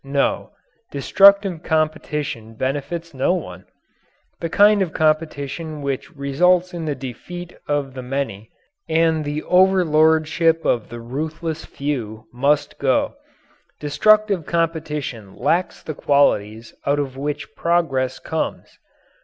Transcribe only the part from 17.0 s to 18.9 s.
which progress comes.